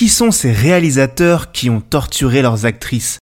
qui 0.00 0.08
sont 0.08 0.30
ces 0.30 0.50
réalisateurs 0.50 1.52
qui 1.52 1.68
ont 1.68 1.82
torturé 1.82 2.40
leurs 2.40 2.64
actrices? 2.64 3.18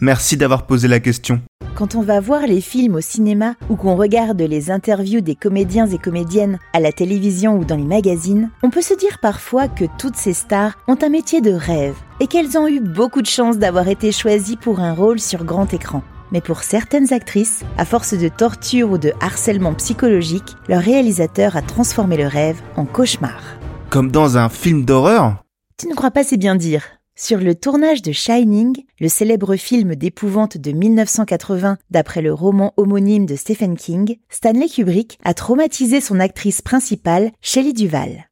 Merci 0.00 0.38
d'avoir 0.38 0.64
posé 0.64 0.88
la 0.88 1.00
question. 1.00 1.42
Quand 1.74 1.96
on 1.96 2.00
va 2.00 2.18
voir 2.18 2.46
les 2.46 2.62
films 2.62 2.94
au 2.94 3.02
cinéma 3.02 3.54
ou 3.68 3.76
qu'on 3.76 3.94
regarde 3.94 4.40
les 4.40 4.70
interviews 4.70 5.20
des 5.20 5.34
comédiens 5.34 5.86
et 5.86 5.98
comédiennes 5.98 6.58
à 6.72 6.80
la 6.80 6.92
télévision 6.92 7.58
ou 7.58 7.66
dans 7.66 7.76
les 7.76 7.84
magazines, 7.84 8.48
on 8.62 8.70
peut 8.70 8.80
se 8.80 8.94
dire 8.94 9.18
parfois 9.20 9.68
que 9.68 9.84
toutes 9.98 10.16
ces 10.16 10.32
stars 10.32 10.78
ont 10.88 10.96
un 11.02 11.10
métier 11.10 11.42
de 11.42 11.52
rêve 11.52 11.96
et 12.20 12.26
qu'elles 12.26 12.56
ont 12.56 12.66
eu 12.66 12.80
beaucoup 12.80 13.20
de 13.20 13.26
chance 13.26 13.58
d'avoir 13.58 13.88
été 13.88 14.12
choisies 14.12 14.56
pour 14.56 14.80
un 14.80 14.94
rôle 14.94 15.20
sur 15.20 15.44
grand 15.44 15.74
écran. 15.74 16.02
Mais 16.32 16.40
pour 16.40 16.62
certaines 16.62 17.12
actrices, 17.12 17.64
à 17.76 17.84
force 17.84 18.14
de 18.14 18.28
torture 18.28 18.92
ou 18.92 18.96
de 18.96 19.12
harcèlement 19.20 19.74
psychologique, 19.74 20.56
leur 20.68 20.80
réalisateur 20.80 21.54
a 21.54 21.60
transformé 21.60 22.16
le 22.16 22.28
rêve 22.28 22.62
en 22.76 22.86
cauchemar. 22.86 23.42
Comme 23.90 24.10
dans 24.10 24.38
un 24.38 24.48
film 24.48 24.84
d'horreur? 24.84 25.43
Tu 25.76 25.88
ne 25.88 25.94
crois 25.94 26.12
pas 26.12 26.24
c'est 26.24 26.36
bien 26.36 26.54
dire 26.54 26.84
sur 27.16 27.38
le 27.38 27.54
tournage 27.54 28.02
de 28.02 28.10
Shining, 28.10 28.84
le 28.98 29.08
célèbre 29.08 29.54
film 29.54 29.94
d'épouvante 29.94 30.58
de 30.58 30.72
1980 30.72 31.78
d'après 31.88 32.22
le 32.22 32.34
roman 32.34 32.74
homonyme 32.76 33.24
de 33.24 33.36
Stephen 33.36 33.76
King, 33.76 34.18
Stanley 34.28 34.68
Kubrick 34.68 35.20
a 35.22 35.32
traumatisé 35.32 36.00
son 36.00 36.18
actrice 36.18 36.60
principale, 36.60 37.30
Shelley 37.40 37.72
Duval. 37.72 38.28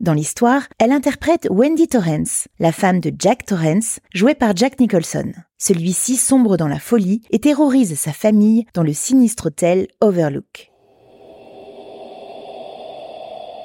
Dans 0.00 0.14
l'histoire, 0.14 0.62
elle 0.78 0.92
interprète 0.92 1.46
Wendy 1.50 1.88
Torrance, 1.88 2.48
la 2.58 2.72
femme 2.72 3.00
de 3.00 3.12
Jack 3.18 3.44
Torrance, 3.44 4.00
jouée 4.14 4.34
par 4.34 4.56
Jack 4.56 4.80
Nicholson. 4.80 5.32
Celui-ci 5.58 6.16
sombre 6.16 6.56
dans 6.56 6.68
la 6.68 6.78
folie 6.78 7.20
et 7.30 7.38
terrorise 7.38 7.98
sa 7.98 8.14
famille 8.14 8.64
dans 8.72 8.82
le 8.82 8.94
sinistre 8.94 9.48
hôtel 9.48 9.88
Overlook. 10.00 10.72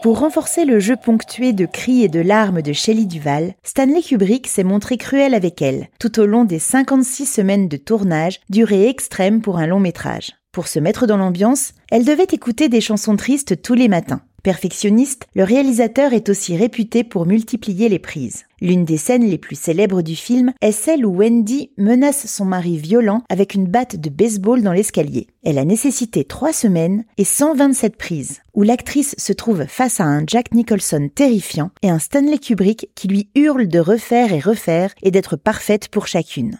Pour 0.02 0.18
renforcer 0.18 0.66
le 0.66 0.80
jeu 0.80 0.96
ponctué 0.96 1.54
de 1.54 1.68
cris 1.68 2.04
et 2.04 2.08
de 2.08 2.22
larmes 2.22 2.64
de 2.64 2.74
Shelley 2.74 3.06
Duval, 3.06 3.54
Stanley 3.62 4.02
Kubrick 4.02 4.48
s'est 4.48 4.64
montré 4.64 4.98
cruel 4.98 5.36
avec 5.36 5.62
elle 5.62 5.90
tout 6.00 6.20
au 6.20 6.26
long 6.26 6.44
des 6.44 6.58
56 6.58 7.28
semaines 7.28 7.68
de 7.68 7.78
tournage, 7.78 8.40
durée 8.50 8.90
extrême 8.90 9.42
pour 9.42 9.60
un 9.60 9.68
long 9.68 9.80
métrage. 9.80 10.32
Pour 10.52 10.68
se 10.68 10.80
mettre 10.80 11.06
dans 11.06 11.18
l'ambiance, 11.18 11.74
elle 11.92 12.04
devait 12.04 12.28
écouter 12.32 12.68
des 12.68 12.82
chansons 12.82 13.16
tristes 13.16 13.62
tous 13.62 13.76
les 13.76 13.88
matins. 13.88 14.24
Perfectionniste, 14.44 15.28
le 15.36 15.44
réalisateur 15.44 16.14
est 16.14 16.28
aussi 16.28 16.58
réputé 16.58 17.04
pour 17.04 17.28
multiplier 17.28 17.90
les 17.90 18.00
prises. 18.00 18.46
L'une 18.60 18.86
des 18.86 18.98
scènes 18.98 19.28
les 19.28 19.38
plus 19.38 19.56
célèbres 19.56 20.02
du 20.02 20.16
film 20.16 20.54
est 20.62 20.72
celle 20.72 21.06
où 21.06 21.16
Wendy 21.16 21.72
menace 21.78 22.26
son 22.26 22.46
mari 22.46 22.78
violent 22.78 23.24
avec 23.30 23.54
une 23.54 23.68
batte 23.68 23.98
de 23.98 24.10
baseball 24.10 24.64
dans 24.64 24.74
l'escalier. 24.74 25.28
Elle 25.44 25.60
a 25.60 25.66
nécessité 25.66 26.24
trois 26.24 26.54
semaines 26.54 27.04
et 27.18 27.24
127 27.24 27.96
prises, 27.96 28.42
où 28.56 28.64
l'actrice 28.64 29.16
se 29.18 29.34
trouve 29.34 29.66
face 29.68 30.00
à 30.00 30.06
un 30.06 30.24
Jack 30.26 30.54
Nicholson 30.54 31.10
terrifiant 31.14 31.70
et 31.84 31.90
un 31.90 32.00
Stanley 32.00 32.40
Kubrick 32.40 32.90
qui 32.96 33.08
lui 33.08 33.30
hurle 33.36 33.68
de 33.68 33.80
refaire 33.80 34.34
et 34.34 34.40
refaire 34.40 34.94
et 35.04 35.12
d'être 35.12 35.36
parfaite 35.36 35.88
pour 35.88 36.08
chacune. 36.08 36.58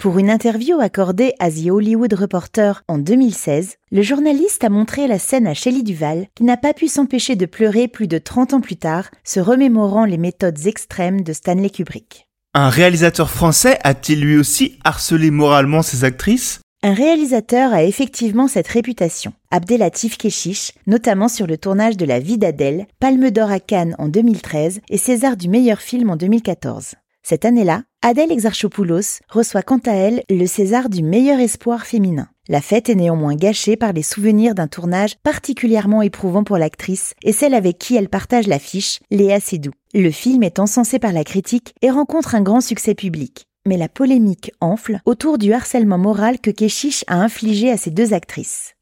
Pour 0.00 0.18
une 0.18 0.30
interview 0.30 0.80
accordée 0.80 1.34
à 1.40 1.50
The 1.50 1.66
Hollywood 1.68 2.14
Reporter 2.14 2.82
en 2.88 2.96
2016, 2.96 3.76
le 3.92 4.00
journaliste 4.00 4.64
a 4.64 4.70
montré 4.70 5.06
la 5.06 5.18
scène 5.18 5.46
à 5.46 5.52
Shelley 5.52 5.82
Duval, 5.82 6.26
qui 6.34 6.44
n'a 6.44 6.56
pas 6.56 6.72
pu 6.72 6.88
s'empêcher 6.88 7.36
de 7.36 7.44
pleurer 7.44 7.86
plus 7.86 8.08
de 8.08 8.16
30 8.16 8.54
ans 8.54 8.60
plus 8.62 8.78
tard, 8.78 9.10
se 9.24 9.40
remémorant 9.40 10.06
les 10.06 10.16
méthodes 10.16 10.66
extrêmes 10.66 11.20
de 11.20 11.34
Stanley 11.34 11.68
Kubrick. 11.68 12.26
Un 12.54 12.70
réalisateur 12.70 13.28
français 13.28 13.78
a-t-il 13.84 14.22
lui 14.22 14.38
aussi 14.38 14.78
harcelé 14.84 15.30
moralement 15.30 15.82
ses 15.82 16.04
actrices? 16.04 16.60
Un 16.82 16.94
réalisateur 16.94 17.74
a 17.74 17.84
effectivement 17.84 18.48
cette 18.48 18.68
réputation, 18.68 19.34
Abdelatif 19.50 20.16
Keshish, 20.16 20.72
notamment 20.86 21.28
sur 21.28 21.46
le 21.46 21.58
tournage 21.58 21.98
de 21.98 22.06
La 22.06 22.20
vie 22.20 22.38
d'Adèle, 22.38 22.86
Palme 23.00 23.30
d'or 23.30 23.50
à 23.50 23.60
Cannes 23.60 23.96
en 23.98 24.08
2013 24.08 24.80
et 24.88 24.96
César 24.96 25.36
du 25.36 25.50
meilleur 25.50 25.80
film 25.80 26.08
en 26.08 26.16
2014. 26.16 26.94
Cette 27.30 27.44
année-là, 27.44 27.84
Adèle 28.02 28.32
Exarchopoulos 28.32 29.20
reçoit 29.28 29.62
quant 29.62 29.78
à 29.86 29.92
elle 29.92 30.24
le 30.28 30.46
César 30.46 30.88
du 30.88 31.04
meilleur 31.04 31.38
espoir 31.38 31.86
féminin. 31.86 32.26
La 32.48 32.60
fête 32.60 32.88
est 32.88 32.96
néanmoins 32.96 33.36
gâchée 33.36 33.76
par 33.76 33.92
les 33.92 34.02
souvenirs 34.02 34.56
d'un 34.56 34.66
tournage 34.66 35.14
particulièrement 35.22 36.02
éprouvant 36.02 36.42
pour 36.42 36.58
l'actrice 36.58 37.14
et 37.22 37.32
celle 37.32 37.54
avec 37.54 37.78
qui 37.78 37.94
elle 37.94 38.08
partage 38.08 38.48
l'affiche, 38.48 38.98
Léa 39.12 39.38
Seydoux. 39.38 39.70
Le 39.94 40.10
film 40.10 40.42
est 40.42 40.58
encensé 40.58 40.98
par 40.98 41.12
la 41.12 41.22
critique 41.22 41.72
et 41.82 41.90
rencontre 41.92 42.34
un 42.34 42.42
grand 42.42 42.60
succès 42.60 42.96
public. 42.96 43.44
Mais 43.64 43.76
la 43.76 43.88
polémique 43.88 44.50
enfle 44.60 44.98
autour 45.04 45.38
du 45.38 45.52
harcèlement 45.52 45.98
moral 45.98 46.40
que 46.40 46.50
Keshish 46.50 47.04
a 47.06 47.14
infligé 47.14 47.70
à 47.70 47.76
ces 47.76 47.92
deux 47.92 48.12
actrices. 48.12 48.74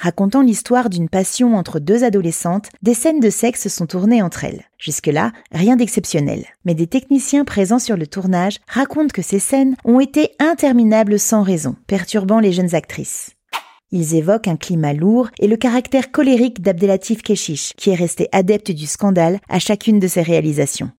Racontant 0.00 0.42
l'histoire 0.42 0.90
d'une 0.90 1.08
passion 1.08 1.56
entre 1.56 1.80
deux 1.80 2.04
adolescentes, 2.04 2.68
des 2.82 2.94
scènes 2.94 3.18
de 3.18 3.30
sexe 3.30 3.66
sont 3.66 3.86
tournées 3.86 4.22
entre 4.22 4.44
elles. 4.44 4.62
Jusque-là, 4.78 5.32
rien 5.50 5.74
d'exceptionnel. 5.74 6.44
Mais 6.64 6.74
des 6.74 6.86
techniciens 6.86 7.44
présents 7.44 7.80
sur 7.80 7.96
le 7.96 8.06
tournage 8.06 8.58
racontent 8.68 9.12
que 9.12 9.22
ces 9.22 9.40
scènes 9.40 9.74
ont 9.84 9.98
été 9.98 10.30
interminables 10.38 11.18
sans 11.18 11.42
raison, 11.42 11.74
perturbant 11.88 12.38
les 12.38 12.52
jeunes 12.52 12.76
actrices. 12.76 13.30
Ils 13.90 14.14
évoquent 14.14 14.46
un 14.46 14.56
climat 14.56 14.92
lourd 14.92 15.30
et 15.40 15.48
le 15.48 15.56
caractère 15.56 16.12
colérique 16.12 16.62
d'Abdelatif 16.62 17.22
Keshish, 17.22 17.72
qui 17.76 17.90
est 17.90 17.96
resté 17.96 18.28
adepte 18.30 18.70
du 18.70 18.86
scandale 18.86 19.40
à 19.48 19.58
chacune 19.58 19.98
de 19.98 20.06
ses 20.06 20.22
réalisations. 20.22 20.92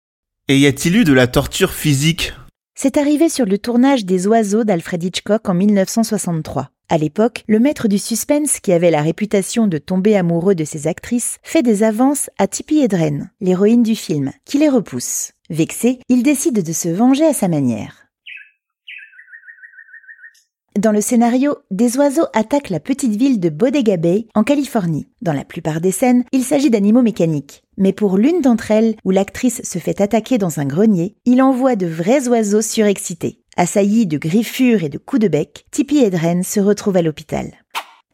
Et 0.48 0.58
y 0.58 0.66
a-t-il 0.66 0.96
eu 0.96 1.04
de 1.04 1.12
la 1.12 1.28
torture 1.28 1.72
physique? 1.72 2.32
C'est 2.74 2.96
arrivé 2.96 3.28
sur 3.28 3.46
le 3.46 3.58
tournage 3.58 4.04
des 4.04 4.26
Oiseaux 4.26 4.64
d'Alfred 4.64 5.04
Hitchcock 5.04 5.48
en 5.48 5.54
1963. 5.54 6.70
À 6.90 6.96
l'époque, 6.96 7.44
le 7.46 7.60
maître 7.60 7.86
du 7.86 7.98
suspense, 7.98 8.60
qui 8.60 8.72
avait 8.72 8.90
la 8.90 9.02
réputation 9.02 9.66
de 9.66 9.76
tomber 9.76 10.16
amoureux 10.16 10.54
de 10.54 10.64
ses 10.64 10.86
actrices, 10.86 11.36
fait 11.42 11.62
des 11.62 11.82
avances 11.82 12.30
à 12.38 12.46
Tippi 12.46 12.78
Hedren, 12.78 13.30
l'héroïne 13.42 13.82
du 13.82 13.94
film, 13.94 14.32
qui 14.46 14.56
les 14.56 14.70
repousse. 14.70 15.32
Vexé, 15.50 15.98
il 16.08 16.22
décide 16.22 16.62
de 16.62 16.72
se 16.72 16.88
venger 16.88 17.26
à 17.26 17.34
sa 17.34 17.48
manière. 17.48 18.06
Dans 20.78 20.92
le 20.92 21.02
scénario, 21.02 21.56
des 21.70 21.98
oiseaux 21.98 22.28
attaquent 22.32 22.70
la 22.70 22.80
petite 22.80 23.16
ville 23.16 23.40
de 23.40 23.50
Bodega 23.50 23.98
Bay, 23.98 24.26
en 24.34 24.44
Californie. 24.44 25.08
Dans 25.20 25.32
la 25.34 25.44
plupart 25.44 25.82
des 25.82 25.92
scènes, 25.92 26.24
il 26.32 26.42
s'agit 26.42 26.70
d'animaux 26.70 27.02
mécaniques. 27.02 27.64
Mais 27.76 27.92
pour 27.92 28.16
l'une 28.16 28.40
d'entre 28.40 28.70
elles, 28.70 28.94
où 29.04 29.10
l'actrice 29.10 29.60
se 29.62 29.78
fait 29.78 30.00
attaquer 30.00 30.38
dans 30.38 30.58
un 30.58 30.64
grenier, 30.64 31.16
il 31.26 31.42
envoie 31.42 31.76
de 31.76 31.86
vrais 31.86 32.28
oiseaux 32.28 32.62
surexcités. 32.62 33.42
Assailli 33.60 34.06
de 34.06 34.18
griffures 34.18 34.84
et 34.84 34.88
de 34.88 34.98
coups 34.98 35.20
de 35.20 35.26
bec, 35.26 35.66
Tippi 35.72 35.98
Hedren 35.98 36.44
se 36.44 36.60
retrouve 36.60 36.96
à 36.96 37.02
l'hôpital. 37.02 37.50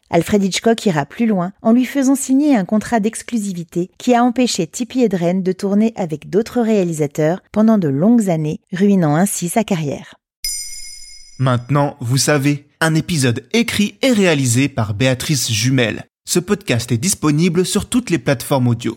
Alfred 0.08 0.42
Hitchcock 0.42 0.86
ira 0.86 1.04
plus 1.04 1.26
loin 1.26 1.52
en 1.60 1.72
lui 1.72 1.84
faisant 1.84 2.14
signer 2.14 2.56
un 2.56 2.64
contrat 2.64 2.98
d'exclusivité 2.98 3.90
qui 3.98 4.14
a 4.14 4.24
empêché 4.24 4.66
Tippi 4.66 5.02
Hedren 5.02 5.42
de 5.42 5.52
tourner 5.52 5.92
avec 5.96 6.30
d'autres 6.30 6.62
réalisateurs 6.62 7.42
pendant 7.52 7.76
de 7.76 7.88
longues 7.88 8.30
années, 8.30 8.60
ruinant 8.72 9.16
ainsi 9.16 9.50
sa 9.50 9.64
carrière. 9.64 10.14
Maintenant, 11.38 11.98
vous 12.00 12.16
savez, 12.16 12.66
un 12.80 12.94
épisode 12.94 13.46
écrit 13.52 13.98
et 14.00 14.12
réalisé 14.12 14.70
par 14.70 14.94
Béatrice 14.94 15.52
Jumel. 15.52 16.06
Ce 16.26 16.38
podcast 16.38 16.90
est 16.90 16.96
disponible 16.96 17.66
sur 17.66 17.90
toutes 17.90 18.08
les 18.08 18.18
plateformes 18.18 18.68
audio. 18.68 18.96